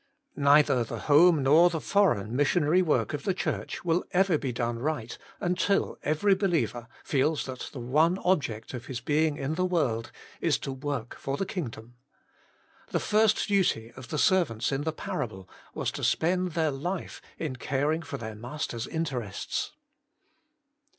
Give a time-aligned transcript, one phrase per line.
[0.35, 4.79] Neither the home nor the foreign missionary work of the Church will ever be done
[4.79, 10.11] right until every believer feels that the one object of his being in the world
[10.39, 11.97] is to work for the kingdom.
[12.87, 17.57] The first duty of the servants in the parable was to spend their life in
[17.57, 19.71] caring for their master's interests.